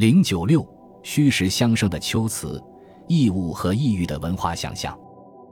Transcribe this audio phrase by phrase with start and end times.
[0.00, 0.66] 零九六
[1.02, 2.58] 虚实相生的秋词、
[3.06, 4.98] 义物和异域的文化想象。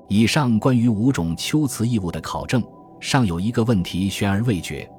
[0.08, 2.64] 以上关于五种秋词义物的考证，
[2.98, 4.90] 尚有一个问题悬而未决：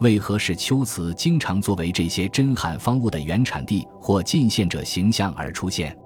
[0.00, 5.96] 为何是秋词经常作为这些真罕方物的原产地或进献者形象而出现？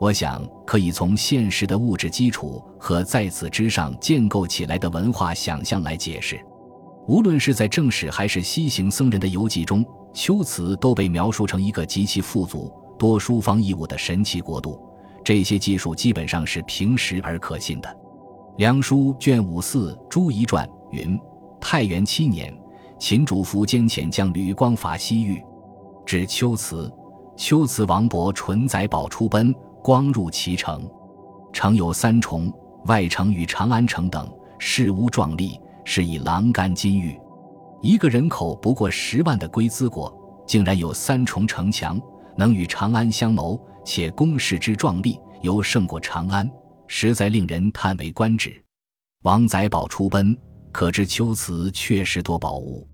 [0.00, 6.40] 我想可以从现实的物质基础和在此之上建构起来的文化想象来解释。
[7.08, 14.80] 无论是在正史还是西行僧人的游记中，秋词都被描述成一个极其富足、多书方异物的神奇国度。
[15.24, 17.96] 这些技术基本上是平实而可信的。
[18.56, 21.18] 梁书卷五四《朱彝传》云：
[21.60, 22.52] 太元七年，
[22.98, 25.42] 秦主福兼遣将吕光伐西域，
[26.06, 26.92] 至秋瓷。
[27.36, 30.82] 秋瓷王勃纯载宝出奔，光入其城。
[31.52, 32.52] 城有三重，
[32.86, 37.16] 外城与长安城等，事屋壮丽，是以栏杆金玉。
[37.80, 40.12] 一个人口不过十万的龟兹国，
[40.46, 42.00] 竟然有三重城墙，
[42.36, 43.60] 能与长安相谋。
[43.84, 46.46] 且攻势之壮丽，尤胜过长安，
[46.86, 48.62] 实在令人叹为观止。
[49.22, 50.36] 王载宝出奔，
[50.70, 52.86] 可知秋瓷确实多宝物。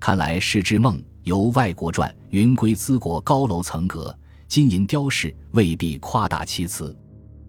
[0.00, 4.12] 看来世之梦由外国传，云归兹国高楼层阁，
[4.48, 6.96] 金银雕饰，未必夸大其词。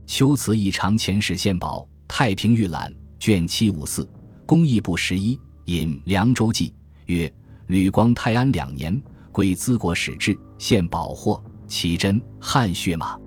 [0.06, 4.08] 秋瓷以长前世献宝《太平御览》卷七五四，
[4.46, 6.70] 工艺部十一引《凉州记》
[7.06, 7.32] 曰：
[7.68, 11.44] 吕光泰安两年，归淄国使至，献宝货。
[11.66, 13.18] 奇珍汉血马，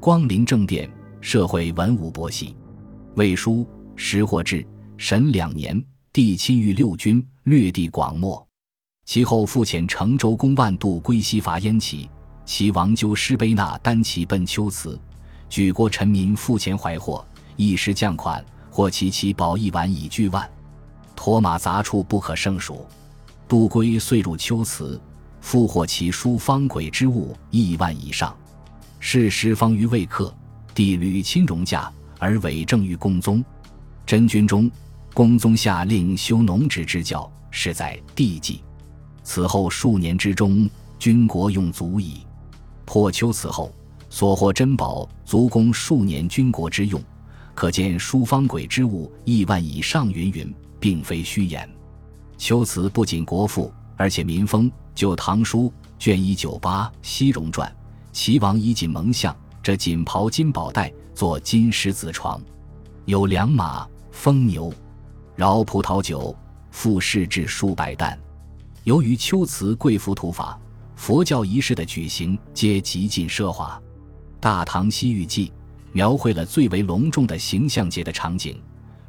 [0.00, 0.90] 光临正殿，
[1.20, 2.56] 社会文武博喜。
[3.14, 5.80] 魏书石获至神两年，
[6.12, 8.44] 帝亲御六军，略地广漠。
[9.04, 12.10] 其后复遣成州公万度归西伐燕齐，
[12.44, 14.98] 其王纠师卑纳单骑奔秋辞，
[15.48, 17.24] 举国臣民付钱怀货，
[17.54, 20.50] 一时降款，或其其宝一碗以巨万，
[21.14, 22.86] 驼马杂处不可胜数。
[23.46, 25.00] 杜归遂入秋辞。
[25.40, 28.34] 复获其书方轨之物亿万以上，
[28.98, 30.34] 是十方于未克，
[30.74, 33.44] 帝屡亲戎驾，而伪证于公宗。
[34.06, 34.70] 真君中，
[35.12, 38.62] 公宗下令修农职之教，是在帝纪。
[39.22, 40.66] 此后数年之中，
[40.98, 42.26] 军国用足矣。
[42.86, 43.70] 破丘此后
[44.08, 46.98] 所获珍宝，足供数年军国之用，
[47.54, 50.10] 可见书方轨之物亿万以上。
[50.10, 51.66] 云云，并非虚言。
[52.36, 54.70] 秋辞不仅国富，而且民风。
[54.94, 55.60] 《旧唐书》
[55.98, 57.66] 卷一九八《西戎传》，
[58.12, 62.38] 齐王衣锦蒙相，这锦袍金宝带，做金狮子床，
[63.06, 64.70] 有良马、丰牛，
[65.34, 66.36] 饶葡萄酒，
[66.70, 68.16] 复试制数百担。
[68.82, 70.60] 由于秋瓷贵服土法，
[70.96, 73.80] 佛教仪式的举行皆极尽奢华。
[74.38, 75.48] 《大唐西域记》
[75.92, 78.60] 描绘了最为隆重的形象节的场景，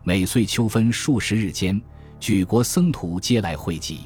[0.08, 1.82] 每岁秋分数十日间，
[2.20, 4.02] 举国僧徒皆来汇集。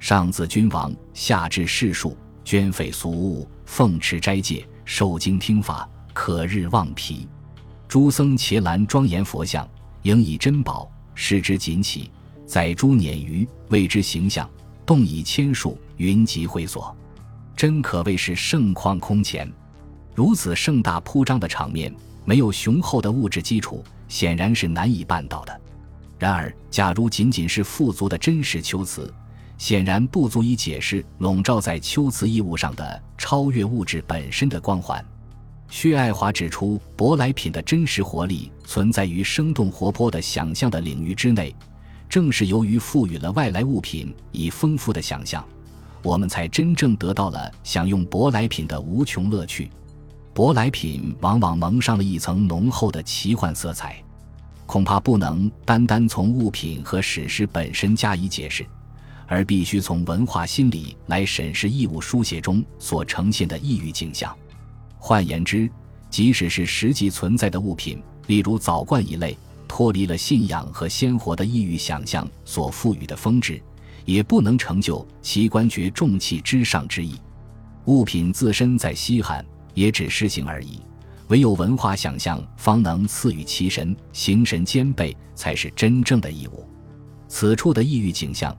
[0.00, 7.28] 上自君王，下至士庶，捐费俗物，奉持斋戒，受经听法，可日望皮。
[7.86, 9.68] 诸僧伽蓝庄严佛像，
[10.04, 12.10] 应以珍宝，施之锦起，
[12.46, 14.48] 载诸辇鱼，为之形象，
[14.86, 16.96] 动以千数，云集会所，
[17.54, 19.46] 真可谓是盛况空前。
[20.14, 21.94] 如此盛大铺张的场面，
[22.24, 25.60] 没有雄厚的物质基础，显然是难以办到的。
[26.18, 29.12] 然而，假如仅仅是富足的真实秋瓷，
[29.58, 35.04] 显然不足以解释笼罩在秋瓷衣物上的超越物质本身的光环。
[35.68, 41.54] 薛爱华指出，舶来品的真实活力存在于生动活泼的想象的领域之内。
[42.08, 45.44] 正是由于赋予了外来物品以丰富的想象，
[46.02, 49.68] 我们才真正得到了享用舶来品的无穷乐趣。
[50.36, 53.96] 舶来品往往蒙上了一层浓厚的奇幻色彩，
[54.66, 58.62] 恐怕不能单单从物品和史诗本身加以解释。
[59.26, 64.36] 而必须从文化心理来审视义务书写中所呈现的异域景象。
[64.98, 65.70] 换言之，
[66.10, 69.34] 即使是实际存在的物品，例如枣罐一类，
[69.66, 73.58] 脱离了信仰和鲜活的异域想象所赋予的风致，
[74.04, 77.18] 也不能成就其官爵重器之上之意。
[77.86, 79.42] 物品自身在稀罕，
[79.76, 80.80] 也只是形而已；
[81.28, 86.66] 唯有文化想象，方能赐予其神，形神兼备，才是真正的义务。
[87.28, 88.52] 此处的异域景象。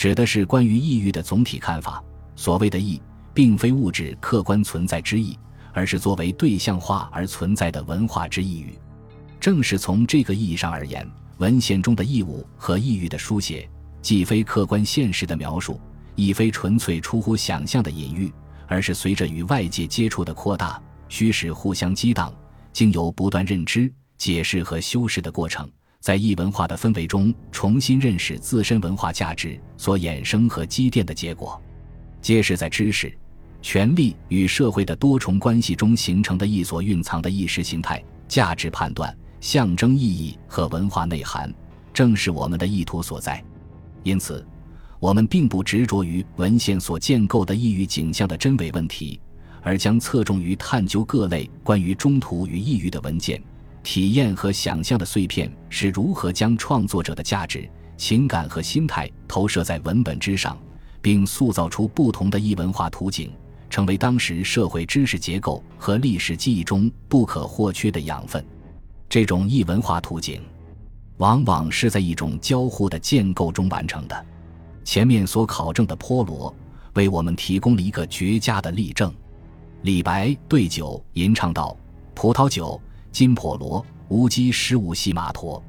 [0.00, 2.02] 指的是关于异域的总体看法。
[2.34, 2.98] 所谓的异，
[3.34, 5.38] 并非物质客观存在之意，
[5.74, 8.78] 而是作为对象化而存在的文化之异域。
[9.38, 11.06] 正是从这个意义上而言，
[11.36, 13.68] 文献中的异物和异域的书写，
[14.00, 15.78] 既非客观现实的描述，
[16.14, 18.32] 亦非纯粹出乎想象的隐喻，
[18.70, 22.32] 而是随着与外界接触的扩大，虚实互相激荡，
[22.72, 25.68] 经由不断认知、解释和修饰的过程。
[25.98, 31.60] 在异文化的氛围中重新认识自身文化价值所衍生和积淀的结果，
[32.22, 33.12] 皆是在知识、
[33.60, 41.52] 权力与社会的多重关系中形成的一所蕴藏的意识形态、价值判断、象征意义和文化内涵，
[41.92, 43.44] 正是我们的意图所在。
[44.04, 44.46] 因此，
[45.00, 49.18] 我们并不执着于文献所建构的异域景象的真伪问题，
[49.62, 53.42] 而将侧重于探究各类关于中土与异域的文件、
[53.82, 57.66] 体验和想象的碎片是如何将创作者的价值、
[57.96, 60.56] 情感和心态投射在文本之上，
[61.00, 63.32] 并塑造出不同的异文化图景。
[63.70, 68.44] 成为当时社会知识结构和历史记忆中不可或缺的养分。
[69.08, 70.42] 这种异文化图景，
[71.18, 74.26] 往往是在一种交互的建构中完成的。
[74.84, 76.54] 前面所考证的坡罗，
[76.94, 79.12] 为我们提供了一个绝佳的例证。
[79.82, 81.76] 李白对酒吟唱道
[82.14, 82.80] ：“葡萄酒，
[83.12, 85.62] 金破罗，无机十五系马驼。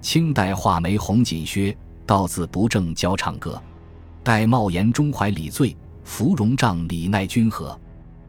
[0.00, 1.76] 清代画眉红锦靴，
[2.06, 3.60] 道字不正教唱歌。
[4.22, 5.76] 戴帽言中怀李醉。”
[6.08, 7.78] 芙蓉帐李奈君和，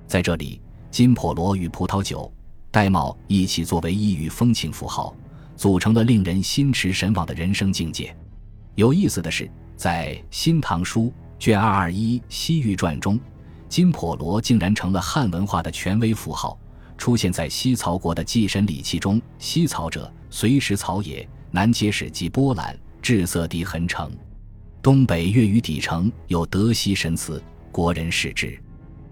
[0.05, 0.59] 在这里，
[0.91, 2.29] 金破罗与葡萄酒、
[2.73, 5.15] 玳瑁一起作为异域风情符号，
[5.55, 8.13] 组成了令人心驰神往的人生境界。
[8.75, 9.49] 有意思的是，
[9.79, 11.03] 在《新唐书》
[11.39, 13.17] 卷二二一《西域传》中，
[13.69, 16.59] 金破罗竟然成了汉文化的权威符号，
[16.97, 19.21] 出现在西曹国的祭神礼器中。
[19.37, 21.25] 西曹者，隋时曹也。
[21.49, 24.11] 南接史及波兰，至色地痕城。
[24.81, 27.41] 东北越于底城，有德西神祠。
[27.71, 28.61] 国人视之，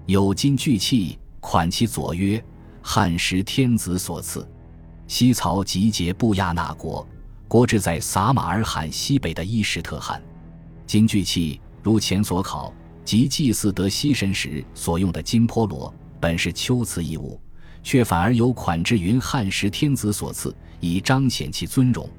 [0.05, 2.43] 有金巨器，款其左曰
[2.83, 4.45] ：“汉时天子所赐。”
[5.07, 7.07] 西曹集结布亚那国，
[7.47, 10.21] 国治在撒马尔罕西北的伊什特汗。
[10.87, 12.73] 金具器如前所考，
[13.03, 17.37] 即祭祀得西神时所用的金波罗，本是秋瓷一物，
[17.83, 22.09] 却反而有款之云汉时天子所赐，以彰显其尊荣。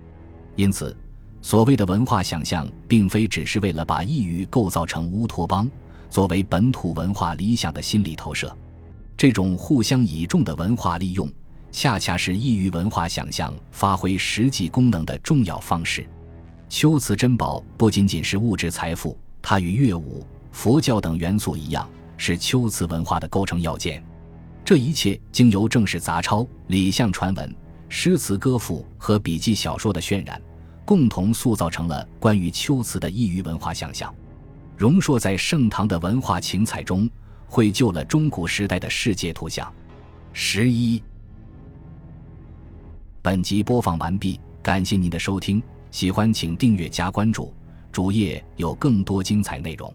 [0.55, 0.95] 因此，
[1.41, 5.69] 所谓的文化想象，并非只是为了把异域构造成乌托邦。
[6.11, 8.55] 作为本土文化理想的心理投射，
[9.17, 11.31] 这种互相倚重的文化利用，
[11.71, 16.07] 恰恰是异域文化想象发挥实际功能的重要方式。
[16.69, 21.89] 秋瓷珍宝不仅仅是物质财富，它与乐舞、佛教等元素一样，
[22.19, 24.05] 是秋瓷文化的构成要件。
[24.65, 27.55] 这一切经由正史杂抄、礼相传闻、
[27.89, 30.41] 诗词歌赋和笔记小说的渲染，
[30.85, 34.15] 共同塑造成了关于秋瓷的异域文化想象。
[34.77, 37.09] 荣硕在盛唐的文化情采中，
[37.47, 39.73] 绘就了中古时代的世界图像。
[40.35, 41.03] 十一，
[43.23, 47.53] 本集播放完毕，感谢您的收听，喜欢请订阅加关注，
[47.91, 49.93] 主页有更多精彩内容。